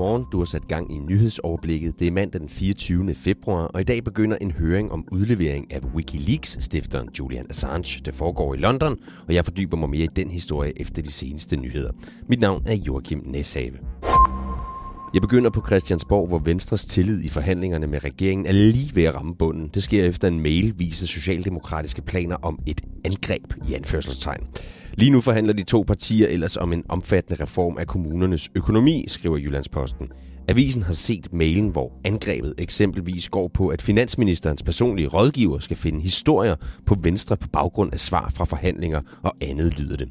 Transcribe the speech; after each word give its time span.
Godmorgen, 0.00 0.26
du 0.32 0.38
har 0.38 0.44
sat 0.44 0.68
gang 0.68 0.94
i 0.94 0.98
nyhedsoverblikket. 0.98 2.00
Det 2.00 2.06
er 2.06 2.12
mandag 2.12 2.40
den 2.40 2.48
24. 2.48 3.14
februar, 3.14 3.64
og 3.64 3.80
i 3.80 3.84
dag 3.84 4.04
begynder 4.04 4.36
en 4.40 4.50
høring 4.50 4.92
om 4.92 5.04
udlevering 5.12 5.72
af 5.72 5.80
Wikileaks-stifteren 5.94 7.08
Julian 7.18 7.46
Assange. 7.50 8.00
Det 8.04 8.14
foregår 8.14 8.54
i 8.54 8.56
London, 8.56 8.96
og 9.28 9.34
jeg 9.34 9.44
fordyber 9.44 9.76
mig 9.76 9.90
mere 9.90 10.04
i 10.04 10.08
den 10.16 10.30
historie 10.30 10.80
efter 10.80 11.02
de 11.02 11.10
seneste 11.10 11.56
nyheder. 11.56 11.90
Mit 12.28 12.40
navn 12.40 12.62
er 12.66 12.74
Joachim 12.74 13.22
Næshave. 13.26 13.78
Jeg 15.14 15.22
begynder 15.22 15.50
på 15.50 15.62
Christiansborg, 15.66 16.28
hvor 16.28 16.38
Venstres 16.38 16.86
tillid 16.86 17.24
i 17.24 17.28
forhandlingerne 17.28 17.86
med 17.86 18.04
regeringen 18.04 18.46
er 18.46 18.52
lige 18.52 18.94
ved 18.94 19.02
at 19.04 19.14
ramme 19.14 19.34
bunden. 19.34 19.70
Det 19.74 19.82
sker 19.82 20.04
efter 20.04 20.28
en 20.28 20.40
mail 20.40 20.74
viser 20.78 21.06
socialdemokratiske 21.06 22.02
planer 22.02 22.36
om 22.42 22.58
et 22.66 22.80
angreb 23.04 23.54
i 23.68 23.74
anførselstegn. 23.74 24.46
Lige 24.94 25.10
nu 25.10 25.20
forhandler 25.20 25.52
de 25.52 25.62
to 25.62 25.84
partier 25.86 26.28
ellers 26.28 26.56
om 26.56 26.72
en 26.72 26.84
omfattende 26.88 27.42
reform 27.42 27.76
af 27.78 27.86
kommunernes 27.86 28.50
økonomi, 28.54 29.04
skriver 29.08 29.36
Jyllandsposten. 29.36 30.08
Avisen 30.50 30.82
har 30.82 30.92
set 30.92 31.32
mailen, 31.32 31.68
hvor 31.68 31.92
angrebet 32.04 32.54
eksempelvis 32.58 33.28
går 33.28 33.48
på, 33.48 33.68
at 33.68 33.82
finansministerens 33.82 34.62
personlige 34.62 35.08
rådgiver 35.08 35.58
skal 35.58 35.76
finde 35.76 36.00
historier 36.00 36.56
på 36.86 36.96
Venstre 37.02 37.36
på 37.36 37.48
baggrund 37.52 37.92
af 37.92 37.98
svar 37.98 38.32
fra 38.34 38.44
forhandlinger 38.44 39.00
og 39.22 39.36
andet 39.40 39.80
lyder 39.80 39.96
det. 39.96 40.08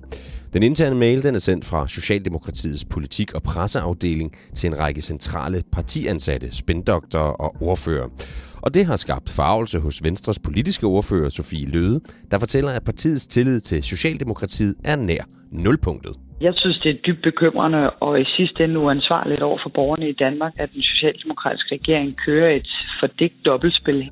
Den 0.54 0.64
interne 0.64 0.96
mail 0.96 1.24
den 1.24 1.36
er 1.36 1.40
sendt 1.40 1.66
fra 1.66 1.88
Socialdemokratiets 1.88 2.86
politik- 2.86 3.34
og 3.34 3.44
presseafdeling 3.44 4.32
til 4.56 4.68
en 4.68 4.80
række 4.80 5.02
centrale 5.02 5.64
partiansatte, 5.72 6.52
spændoktorer 6.52 7.32
og 7.32 7.56
ordfører. 7.62 8.08
Og 8.56 8.74
det 8.74 8.86
har 8.86 8.96
skabt 8.96 9.30
farvelse 9.30 9.80
hos 9.80 10.04
Venstres 10.04 10.40
politiske 10.40 10.86
ordfører 10.86 11.30
Sofie 11.30 11.68
Løde, 11.68 12.02
der 12.32 12.40
fortæller, 12.40 12.72
at 12.72 12.84
partiets 12.84 13.28
tillid 13.28 13.62
til 13.62 13.84
Socialdemokratiet 13.84 14.76
er 14.84 14.96
nær 14.96 15.24
nulpunktet. 15.52 16.29
Jeg 16.42 16.54
synes, 16.56 16.78
det 16.80 16.90
er 16.90 17.02
dybt 17.08 17.22
bekymrende 17.22 17.90
og 17.90 18.22
i 18.22 18.26
sidste 18.38 18.64
ende 18.64 18.80
uansvarligt 18.80 19.42
over 19.42 19.60
for 19.64 19.70
borgerne 19.70 20.10
i 20.10 20.14
Danmark, 20.14 20.54
at 20.58 20.70
den 20.74 20.82
socialdemokratiske 20.82 21.76
regering 21.76 22.18
kører 22.26 22.56
et 22.56 22.70
fordækt 23.00 23.46
dobbeltspil 23.46 24.10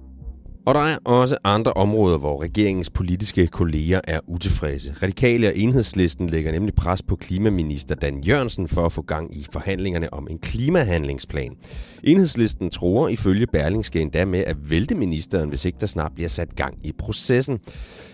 og 0.68 0.76
der 0.76 0.82
er 0.82 0.98
også 1.06 1.38
andre 1.44 1.73
områder, 1.73 2.18
hvor 2.18 2.42
regeringens 2.42 2.90
politiske 2.90 3.48
kolleger 3.48 4.02
er 4.04 4.20
utilfredse. 4.28 4.96
Radikale 5.04 5.48
og 5.48 5.58
enhedslisten 5.58 6.30
lægger 6.30 6.52
nemlig 6.52 6.76
pres 6.76 7.02
på 7.04 7.16
klimaminister 7.16 7.96
Dan 7.96 8.23
Jørgensen 8.23 8.68
for 8.68 8.86
at 8.86 8.92
få 8.92 9.02
gang 9.02 9.38
i 9.38 9.48
forhandlingerne 9.52 10.14
om 10.14 10.28
en 10.30 10.38
klimahandlingsplan. 10.38 11.56
Enhedslisten 12.04 12.70
tror 12.70 13.08
ifølge 13.08 13.48
Berlingske 13.48 14.02
endda 14.02 14.26
med 14.26 14.40
at 14.40 14.70
vælte 14.70 14.95
ministeren, 14.95 15.50
hvis 15.50 15.66
ikke 15.66 15.78
der 15.80 15.88
snart 15.88 16.12
bliver 16.16 16.30
sat 16.30 16.56
gang 16.56 16.78
i 16.84 16.92
processen. 17.00 17.60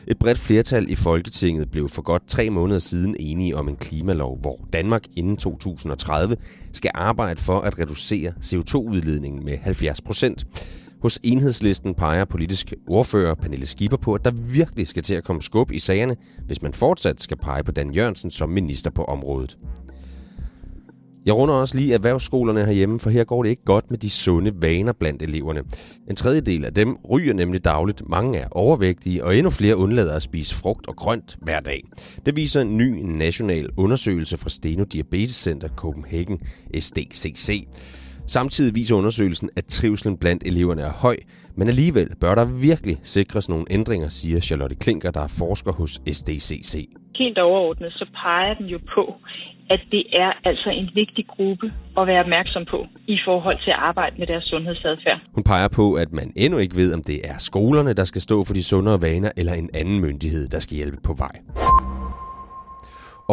Et 0.07 0.19
bredt 0.19 0.37
flertal 0.37 0.89
i 0.89 0.95
Folketinget 0.95 1.71
blev 1.71 1.89
for 1.89 2.01
godt 2.01 2.27
tre 2.27 2.49
måneder 2.49 2.79
siden 2.79 3.15
enige 3.19 3.57
om 3.57 3.69
en 3.69 3.75
klimalov, 3.75 4.39
hvor 4.39 4.59
Danmark 4.73 5.03
inden 5.15 5.37
2030 5.37 6.37
skal 6.73 6.91
arbejde 6.93 7.41
for 7.41 7.59
at 7.59 7.79
reducere 7.79 8.33
CO2-udledningen 8.41 9.45
med 9.45 9.57
70 9.57 10.01
procent. 10.01 10.45
Hos 11.03 11.19
enhedslisten 11.23 11.95
peger 11.95 12.25
politisk 12.25 12.73
ordfører 12.87 13.35
Pernille 13.35 13.65
Skipper 13.65 13.97
på, 13.97 14.13
at 14.13 14.25
der 14.25 14.31
virkelig 14.31 14.87
skal 14.87 15.03
til 15.03 15.15
at 15.15 15.23
komme 15.23 15.41
skub 15.41 15.71
i 15.71 15.79
sagerne, 15.79 16.15
hvis 16.45 16.61
man 16.61 16.73
fortsat 16.73 17.21
skal 17.21 17.37
pege 17.37 17.63
på 17.63 17.71
Dan 17.71 17.93
Jørgensen 17.93 18.31
som 18.31 18.49
minister 18.49 18.89
på 18.91 19.03
området. 19.03 19.57
Jeg 21.25 21.35
runder 21.35 21.55
også 21.55 21.77
lige 21.77 21.93
erhvervsskolerne 21.93 22.65
herhjemme, 22.65 22.99
for 22.99 23.09
her 23.09 23.23
går 23.23 23.43
det 23.43 23.49
ikke 23.49 23.63
godt 23.65 23.91
med 23.91 23.97
de 23.97 24.09
sunde 24.09 24.61
vaner 24.61 24.93
blandt 24.93 25.21
eleverne. 25.21 25.61
En 26.09 26.15
tredjedel 26.15 26.65
af 26.65 26.73
dem 26.73 26.97
ryger 27.11 27.33
nemlig 27.33 27.65
dagligt. 27.65 28.09
Mange 28.09 28.39
er 28.39 28.47
overvægtige, 28.51 29.23
og 29.25 29.37
endnu 29.37 29.49
flere 29.49 29.77
undlader 29.77 30.15
at 30.15 30.23
spise 30.23 30.55
frugt 30.55 30.87
og 30.87 30.95
grønt 30.95 31.37
hver 31.41 31.59
dag. 31.59 31.83
Det 32.25 32.35
viser 32.35 32.61
en 32.61 32.77
ny 32.77 33.01
national 33.03 33.69
undersøgelse 33.77 34.37
fra 34.37 34.49
Steno 34.49 34.83
Diabetes 34.83 35.35
Center 35.35 35.67
Copenhagen 35.67 36.39
SDCC. 36.79 37.67
Samtidig 38.27 38.75
viser 38.75 38.95
undersøgelsen, 38.95 39.49
at 39.57 39.65
trivselen 39.65 40.17
blandt 40.17 40.43
eleverne 40.45 40.81
er 40.81 40.91
høj, 40.91 41.17
men 41.55 41.67
alligevel 41.67 42.09
bør 42.21 42.35
der 42.35 42.45
virkelig 42.61 42.97
sikres 43.03 43.49
nogle 43.49 43.65
ændringer, 43.71 44.09
siger 44.09 44.39
Charlotte 44.39 44.75
Klinker, 44.75 45.11
der 45.11 45.21
er 45.21 45.35
forsker 45.39 45.71
hos 45.71 45.91
SDCC. 46.11 46.89
Helt 47.15 47.37
overordnet 47.37 47.91
så 47.93 48.05
peger 48.23 48.53
den 48.53 48.65
jo 48.65 48.79
på, 48.95 49.15
at 49.69 49.79
det 49.91 50.03
er 50.13 50.31
altså 50.49 50.69
en 50.69 50.89
vigtig 50.93 51.25
gruppe 51.27 51.67
at 51.97 52.07
være 52.07 52.19
opmærksom 52.19 52.65
på 52.71 52.85
i 53.07 53.17
forhold 53.25 53.57
til 53.63 53.71
at 53.71 53.79
arbejde 53.79 54.15
med 54.19 54.27
deres 54.27 54.43
sundhedsadfærd. 54.43 55.19
Hun 55.35 55.43
peger 55.43 55.67
på, 55.67 55.93
at 55.93 56.11
man 56.13 56.33
endnu 56.35 56.57
ikke 56.59 56.75
ved, 56.75 56.93
om 56.93 57.03
det 57.03 57.19
er 57.23 57.37
skolerne, 57.37 57.93
der 57.93 58.03
skal 58.03 58.21
stå 58.21 58.43
for 58.43 58.53
de 58.53 58.63
sundere 58.63 59.01
vaner, 59.01 59.31
eller 59.37 59.53
en 59.53 59.69
anden 59.73 60.01
myndighed, 60.01 60.47
der 60.47 60.59
skal 60.59 60.77
hjælpe 60.77 60.97
på 61.03 61.13
vej. 61.13 61.35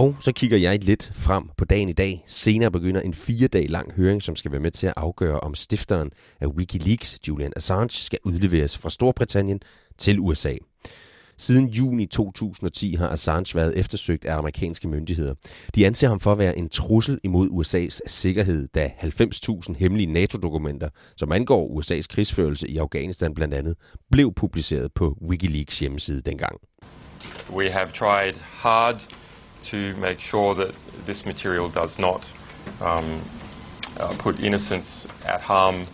Og 0.01 0.17
så 0.21 0.33
kigger 0.33 0.59
jeg 0.59 0.85
lidt 0.85 1.11
frem 1.15 1.45
på 1.57 1.65
dagen 1.65 1.89
i 1.89 1.93
dag. 1.93 2.23
Senere 2.27 2.71
begynder 2.71 3.01
en 3.01 3.15
fire 3.15 3.49
dag 3.49 3.67
lang 3.69 3.93
høring, 3.93 4.23
som 4.23 4.37
skal 4.37 4.53
være 4.53 4.61
med 4.61 4.71
til 4.71 4.87
at 4.87 4.93
afgøre, 4.97 5.41
om 5.41 5.55
stifteren 5.55 6.11
af 6.41 6.47
Wikileaks, 6.47 7.19
Julian 7.29 7.53
Assange, 7.57 8.03
skal 8.03 8.19
udleveres 8.25 8.79
fra 8.79 8.91
Storbritannien 8.91 9.61
til 9.99 10.21
USA. 10.21 10.55
Siden 11.37 11.69
juni 11.69 12.07
2010 12.07 12.95
har 12.95 13.09
Assange 13.09 13.57
været 13.57 13.79
eftersøgt 13.79 14.25
af 14.25 14.39
amerikanske 14.39 14.89
myndigheder. 14.89 15.35
De 15.75 15.87
anser 15.87 16.09
ham 16.09 16.21
for 16.21 16.33
at 16.33 16.39
være 16.39 16.59
en 16.59 16.69
trussel 16.69 17.19
imod 17.25 17.49
USA's 17.49 17.99
sikkerhed, 18.07 18.69
da 18.75 18.93
90.000 19.01 19.75
hemmelige 19.79 20.13
NATO-dokumenter, 20.13 20.89
som 21.17 21.33
angår 21.33 21.81
USA's 21.81 22.07
krigsførelse 22.09 22.69
i 22.71 22.77
Afghanistan 22.77 23.35
blandt 23.35 23.55
andet, 23.55 23.75
blev 24.11 24.35
publiceret 24.35 24.93
på 24.95 25.19
Wikileaks 25.29 25.79
hjemmeside 25.79 26.23
dengang. 26.23 26.57
We 27.53 27.71
have 27.71 27.89
tried 27.95 28.35
hard 28.35 29.09
to 29.65 29.95
make 29.97 30.21
sure 30.21 30.55
that 30.55 30.75
this 31.05 31.27
material 31.27 31.69
does 31.69 31.99
not 31.99 32.31
um, 32.81 33.21
uh, 33.99 34.09
put 34.19 34.41
innocents 34.41 35.07
at 35.25 35.41
harm. 35.41 35.87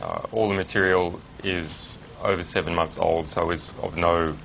Uh, 0.00 0.22
all 0.32 0.48
the 0.48 0.54
material 0.54 1.20
is 1.44 1.98
over 2.22 2.42
seven 2.42 2.74
months 2.74 2.96
old, 2.98 3.26
so 3.26 3.50
is 3.50 3.72
of 3.82 3.96
no 3.96 4.36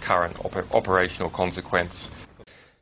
current 0.00 0.36
op- 0.44 0.74
operational 0.74 1.30
consequence. 1.30 2.10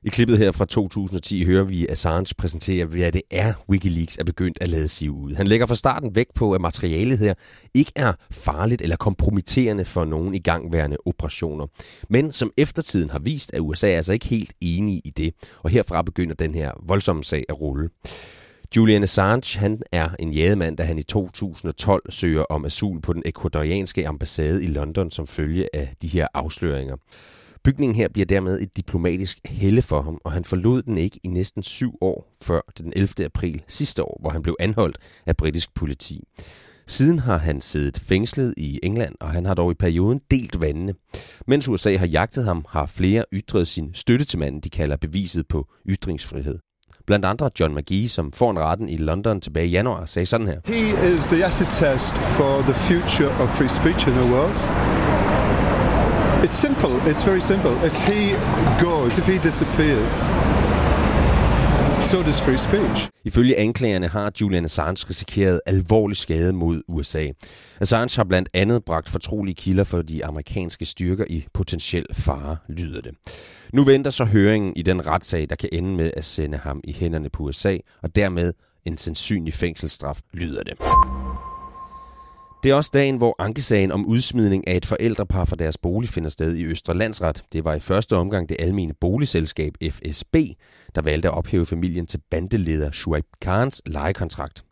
I 0.04 0.08
klippet 0.08 0.38
her 0.38 0.52
fra 0.52 0.64
2010 0.64 1.44
hører 1.44 1.64
vi 1.64 1.86
Assange 1.88 2.34
præsentere, 2.38 2.84
hvad 2.84 3.12
det 3.12 3.22
er, 3.30 3.52
Wikileaks 3.68 4.16
er 4.16 4.24
begyndt 4.24 4.58
at 4.60 4.68
lade 4.68 4.88
sig 4.88 5.10
ud. 5.10 5.34
Han 5.34 5.46
lægger 5.46 5.66
fra 5.66 5.74
starten 5.74 6.14
vægt 6.14 6.34
på, 6.34 6.52
at 6.52 6.60
materialet 6.60 7.18
her 7.18 7.34
ikke 7.74 7.92
er 7.96 8.12
farligt 8.30 8.82
eller 8.82 8.96
kompromitterende 8.96 9.84
for 9.84 10.04
nogen 10.04 10.34
igangværende 10.34 10.96
operationer. 11.06 11.66
Men 12.08 12.32
som 12.32 12.50
eftertiden 12.56 13.10
har 13.10 13.18
vist, 13.18 13.54
at 13.54 13.60
USA 13.60 13.86
altså 13.86 14.12
ikke 14.12 14.26
helt 14.26 14.52
enige 14.60 15.00
i 15.04 15.10
det, 15.10 15.34
og 15.62 15.70
herfra 15.70 16.02
begynder 16.02 16.34
den 16.34 16.54
her 16.54 16.72
voldsomme 16.88 17.24
sag 17.24 17.44
at 17.48 17.60
rulle. 17.60 17.88
Julian 18.76 19.02
Assange 19.02 19.58
han 19.58 19.82
er 19.92 20.08
en 20.18 20.32
jademand, 20.32 20.76
da 20.76 20.82
han 20.82 20.98
i 20.98 21.02
2012 21.02 22.10
søger 22.10 22.42
om 22.42 22.64
asyl 22.64 23.00
på 23.02 23.12
den 23.12 23.22
ekvadorianske 23.26 24.08
ambassade 24.08 24.64
i 24.64 24.66
London 24.66 25.10
som 25.10 25.26
følge 25.26 25.76
af 25.76 25.92
de 26.02 26.08
her 26.08 26.26
afsløringer. 26.34 26.96
Bygningen 27.64 27.94
her 27.94 28.08
bliver 28.08 28.26
dermed 28.26 28.60
et 28.60 28.76
diplomatisk 28.76 29.38
helle 29.44 29.82
for 29.82 30.02
ham, 30.02 30.18
og 30.24 30.32
han 30.32 30.44
forlod 30.44 30.82
den 30.82 30.98
ikke 30.98 31.20
i 31.24 31.28
næsten 31.28 31.62
syv 31.62 31.92
år 32.00 32.32
før 32.42 32.60
den 32.78 32.92
11. 32.96 33.24
april 33.24 33.62
sidste 33.68 34.02
år, 34.02 34.18
hvor 34.20 34.30
han 34.30 34.42
blev 34.42 34.56
anholdt 34.60 34.98
af 35.26 35.36
britisk 35.36 35.74
politi. 35.74 36.20
Siden 36.86 37.18
har 37.18 37.38
han 37.38 37.60
siddet 37.60 37.98
fængslet 37.98 38.54
i 38.56 38.80
England, 38.82 39.14
og 39.20 39.30
han 39.30 39.46
har 39.46 39.54
dog 39.54 39.70
i 39.70 39.74
perioden 39.74 40.20
delt 40.30 40.60
vandene. 40.60 40.94
Mens 41.46 41.68
USA 41.68 41.96
har 41.96 42.06
jagtet 42.06 42.44
ham, 42.44 42.64
har 42.68 42.86
flere 42.86 43.24
ytret 43.32 43.68
sin 43.68 43.90
støtte 43.94 44.24
til 44.24 44.38
manden, 44.38 44.60
de 44.60 44.70
kalder 44.70 44.96
beviset 44.96 45.48
på 45.48 45.66
ytringsfrihed. 45.88 46.58
Blandt 47.06 47.24
andre 47.24 47.50
John 47.60 47.74
McGee, 47.74 48.08
som 48.08 48.32
får 48.32 48.50
en 48.50 48.58
retten 48.58 48.88
i 48.88 48.96
London 48.96 49.40
tilbage 49.40 49.66
i 49.66 49.70
januar, 49.70 50.04
sagde 50.04 50.26
sådan 50.26 50.46
her. 50.46 50.60
He 50.64 51.14
is 51.16 51.24
the 51.24 51.44
acid 51.44 51.66
test 51.66 52.14
for 52.14 52.60
the 52.60 52.74
future 52.74 53.30
of 53.42 53.48
free 53.48 53.68
speech 53.68 54.08
in 54.08 54.14
the 54.14 54.32
world. 54.32 54.89
It's 56.44 56.54
simple. 56.54 57.10
It's 57.10 57.22
very 57.22 57.40
simple. 57.40 57.72
If 57.86 57.94
he 58.08 58.20
goes, 58.84 59.18
if 59.18 59.26
he 59.26 59.38
disappears, 59.38 60.14
so 62.10 62.22
does 62.22 62.40
free 62.40 62.58
speech. 62.58 63.10
Ifølge 63.24 63.58
anklagerne 63.58 64.08
har 64.08 64.32
Julian 64.40 64.64
Assange 64.64 65.06
risikeret 65.08 65.60
alvorlig 65.66 66.16
skade 66.16 66.52
mod 66.52 66.82
USA. 66.88 67.28
Assange 67.80 68.16
har 68.16 68.24
blandt 68.24 68.48
andet 68.54 68.84
bragt 68.84 69.08
fortrolige 69.08 69.54
kilder 69.54 69.84
for 69.84 70.02
de 70.02 70.24
amerikanske 70.24 70.84
styrker 70.84 71.24
i 71.30 71.46
potentiel 71.54 72.06
fare, 72.12 72.56
lyder 72.68 73.00
det. 73.00 73.12
Nu 73.72 73.84
venter 73.84 74.10
så 74.10 74.24
høringen 74.24 74.72
i 74.76 74.82
den 74.82 75.06
retssag, 75.06 75.46
der 75.50 75.56
kan 75.56 75.68
ende 75.72 75.96
med 75.96 76.10
at 76.16 76.24
sende 76.24 76.58
ham 76.58 76.80
i 76.84 76.92
hænderne 76.92 77.28
på 77.30 77.42
USA, 77.42 77.76
og 78.02 78.16
dermed 78.16 78.52
en 78.84 78.98
sandsynlig 78.98 79.54
fængselsstraf, 79.54 80.20
lyder 80.32 80.62
det. 80.62 80.74
Det 82.62 82.70
er 82.70 82.74
også 82.74 82.90
dagen, 82.94 83.16
hvor 83.16 83.36
ankesagen 83.38 83.92
om 83.92 84.06
udsmidning 84.06 84.68
af 84.68 84.76
et 84.76 84.86
forældrepar 84.86 85.44
fra 85.44 85.56
deres 85.56 85.78
bolig 85.78 86.08
finder 86.10 86.30
sted 86.30 86.56
i 86.56 86.64
Østre 86.64 86.94
Landsret. 86.94 87.42
Det 87.52 87.64
var 87.64 87.74
i 87.74 87.80
første 87.80 88.16
omgang 88.16 88.48
det 88.48 88.56
almene 88.60 88.94
boligselskab 89.00 89.74
FSB, 89.90 90.36
der 90.94 91.02
valgte 91.02 91.28
at 91.28 91.34
ophæve 91.34 91.66
familien 91.66 92.06
til 92.06 92.20
bandeleder 92.30 92.90
Shuaib 92.90 93.24
Khans 93.40 93.82
lejekontrakt. 93.86 94.64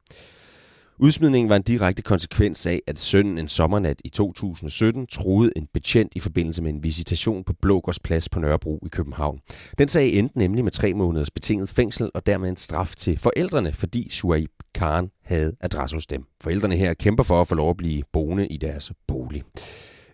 Udsmidningen 1.00 1.48
var 1.48 1.56
en 1.56 1.62
direkte 1.62 2.02
konsekvens 2.02 2.66
af, 2.66 2.80
at 2.86 2.98
sønnen 2.98 3.38
en 3.38 3.48
sommernat 3.48 4.00
i 4.04 4.08
2017 4.08 5.06
troede 5.06 5.52
en 5.56 5.66
betjent 5.74 6.12
i 6.16 6.20
forbindelse 6.20 6.62
med 6.62 6.70
en 6.70 6.82
visitation 6.82 7.44
på 7.44 7.52
Blågårds 7.62 8.00
Plads 8.00 8.28
på 8.28 8.40
Nørrebro 8.40 8.78
i 8.86 8.88
København. 8.88 9.38
Den 9.78 9.88
sag 9.88 10.12
endte 10.12 10.38
nemlig 10.38 10.64
med 10.64 10.72
tre 10.72 10.94
måneders 10.94 11.30
betinget 11.30 11.68
fængsel 11.68 12.10
og 12.14 12.26
dermed 12.26 12.48
en 12.48 12.56
straf 12.56 12.94
til 12.96 13.18
forældrene, 13.18 13.72
fordi 13.72 14.10
Shuaib 14.10 14.50
Karen 14.74 15.10
havde 15.24 15.56
adresse 15.60 15.96
hos 15.96 16.06
dem. 16.06 16.24
Forældrene 16.40 16.76
her 16.76 16.94
kæmper 16.94 17.22
for 17.22 17.40
at 17.40 17.46
få 17.46 17.54
lov 17.54 17.70
at 17.70 17.76
blive 17.76 18.02
boende 18.12 18.46
i 18.46 18.56
deres 18.56 18.92
bolig. 19.08 19.42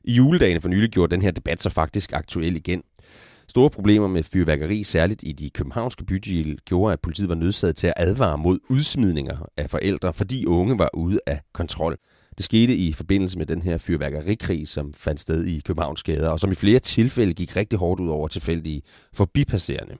I 0.05 0.15
juledagene 0.15 0.61
for 0.61 0.69
nylig 0.69 0.91
gjorde 0.91 1.15
den 1.15 1.23
her 1.23 1.31
debat 1.31 1.63
så 1.63 1.71
faktisk 1.71 2.13
aktuel 2.13 2.57
igen. 2.57 2.83
Store 3.49 3.71
problemer 3.71 4.09
med 4.09 4.23
fyrværkeri, 4.23 4.83
særligt 4.83 5.23
i 5.23 5.33
de 5.33 5.51
københavnske 5.51 6.05
bydele, 6.05 6.57
gjorde, 6.65 6.93
at 6.93 7.01
politiet 7.01 7.29
var 7.29 7.35
nødsaget 7.35 7.77
til 7.77 7.87
at 7.87 7.93
advare 7.97 8.39
mod 8.39 8.59
udsmidninger 8.71 9.47
af 9.57 9.71
forældre, 9.71 10.13
fordi 10.13 10.47
unge 10.47 10.79
var 10.79 10.91
ude 10.95 11.19
af 11.27 11.41
kontrol. 11.55 11.97
Det 12.37 12.45
skete 12.45 12.77
i 12.77 12.93
forbindelse 12.93 13.39
med 13.39 13.47
den 13.47 13.63
her 13.63 13.79
fyrværkerikrig, 13.79 14.69
som 14.69 14.93
fandt 14.93 15.21
sted 15.21 15.45
i 15.45 15.61
Københavns 15.65 16.03
gader, 16.03 16.29
og 16.29 16.41
som 16.41 16.53
i 16.53 16.55
flere 16.55 16.79
tilfælde 16.79 17.35
gik 17.35 17.57
rigtig 17.57 17.79
hårdt 17.79 18.01
ud 18.01 18.09
over 18.09 18.29
tilfældige 18.29 18.83
forbipasserende. 19.13 19.97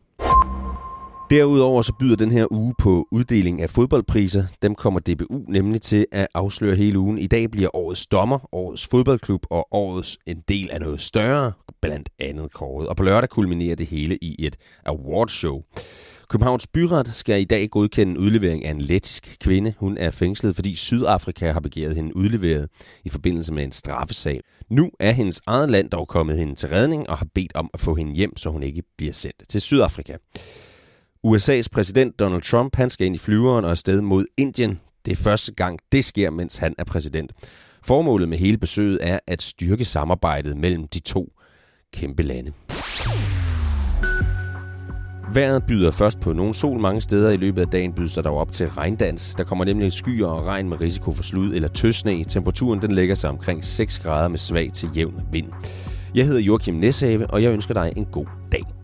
Derudover 1.35 1.83
så 1.83 1.93
byder 1.99 2.17
den 2.17 2.31
her 2.31 2.47
uge 2.53 2.75
på 2.79 3.09
uddeling 3.13 3.63
af 3.63 3.71
fodboldpriser. 3.71 4.45
Dem 4.63 4.75
kommer 4.75 5.01
DBU 5.01 5.45
nemlig 5.49 5.83
til 5.83 6.07
at 6.13 6.27
afsløre 6.35 6.77
hele 6.77 6.99
ugen. 6.99 7.19
I 7.19 7.27
dag 7.27 7.51
bliver 7.51 7.77
årets 7.77 8.07
dommer, 8.07 8.49
årets 8.53 8.87
fodboldklub 8.87 9.47
og 9.51 9.69
årets 9.71 10.19
en 10.27 10.43
del 10.49 10.71
af 10.71 10.81
noget 10.81 11.01
større, 11.01 11.53
blandt 11.83 12.09
andet 12.19 12.53
kåret. 12.53 12.89
Og 12.89 12.97
på 12.97 13.03
lørdag 13.03 13.29
kulminerer 13.31 13.77
det 13.77 13.87
hele 13.87 14.19
i 14.23 14.47
et 14.47 14.57
awardshow. 14.87 15.63
Københavns 16.29 16.67
Byret 16.67 17.09
skal 17.09 17.41
i 17.41 17.45
dag 17.45 17.71
godkende 17.71 18.11
en 18.11 18.19
udlevering 18.19 18.65
af 18.65 18.71
en 18.71 18.81
lettisk 18.81 19.37
kvinde. 19.41 19.75
Hun 19.79 19.97
er 19.99 20.11
fængslet, 20.11 20.55
fordi 20.55 20.75
Sydafrika 20.75 21.53
har 21.53 21.61
begæret 21.61 21.97
hende 21.97 22.17
udleveret 22.17 22.69
i 23.05 23.09
forbindelse 23.09 23.53
med 23.53 23.65
en 23.65 23.73
straffesag. 23.73 24.41
Nu 24.71 24.91
er 25.01 25.13
hendes 25.13 25.41
eget 25.47 25.71
land 25.71 25.91
dog 25.91 26.09
kommet 26.09 26.39
hende 26.39 26.55
til 26.55 26.69
redning 26.69 27.11
og 27.11 27.19
har 27.19 27.27
bedt 27.35 27.55
om 27.55 27.71
at 27.75 27.81
få 27.81 27.95
hende 27.95 28.15
hjem, 28.15 28.37
så 28.37 28.51
hun 28.51 28.63
ikke 28.63 28.83
bliver 28.99 29.13
sendt 29.13 29.43
til 29.49 29.61
Sydafrika. 29.61 30.17
USA's 31.25 31.69
præsident 31.73 32.19
Donald 32.19 32.43
Trump 32.43 32.77
han 32.77 32.91
skal 32.91 33.07
ind 33.07 33.15
i 33.15 33.19
flyveren 33.19 33.65
og 33.65 33.71
afsted 33.71 34.03
mod 34.03 34.25
Indien. 34.37 34.81
Det 35.05 35.13
er 35.13 35.17
første 35.17 35.55
gang, 35.55 35.79
det 35.93 36.05
sker, 36.05 36.31
mens 36.31 36.57
han 36.57 36.75
er 36.79 36.85
præsident. 36.85 37.33
Formålet 37.85 38.29
med 38.29 38.39
hele 38.39 38.59
besøget 38.59 38.99
er 39.03 39.19
at 39.27 39.43
styrke 39.43 39.85
samarbejdet 39.85 40.57
mellem 40.57 40.89
de 40.89 41.01
to 41.01 41.33
kæmpe 41.93 42.23
lande. 42.23 42.53
Vejret 45.35 45.65
byder 45.67 45.91
først 45.91 46.21
på 46.21 46.33
nogle 46.33 46.55
sol 46.55 46.81
mange 46.81 47.01
steder. 47.01 47.31
I 47.31 47.37
løbet 47.37 47.63
af 47.63 47.69
dagen 47.69 47.93
bydes 47.93 48.15
der 48.15 48.23
dog 48.23 48.37
op 48.37 48.53
til 48.53 48.69
regndans. 48.69 49.35
Der 49.35 49.45
kommer 49.45 49.65
nemlig 49.65 49.93
skyer 49.93 50.27
og 50.27 50.47
regn 50.47 50.69
med 50.69 50.81
risiko 50.81 51.13
for 51.13 51.23
slud 51.23 51.55
eller 51.55 51.69
tøsne. 51.69 52.25
Temperaturen 52.25 52.83
den 52.83 52.93
lægger 52.93 53.15
sig 53.15 53.31
omkring 53.31 53.65
6 53.65 53.99
grader 53.99 54.29
med 54.29 54.39
svag 54.39 54.73
til 54.73 54.89
jævn 54.97 55.21
vind. 55.33 55.53
Jeg 56.15 56.27
hedder 56.27 56.41
Joachim 56.41 56.75
Neshave, 56.75 57.27
og 57.27 57.43
jeg 57.43 57.53
ønsker 57.53 57.75
dig 57.75 57.93
en 57.97 58.05
god 58.05 58.27
dag. 58.53 58.84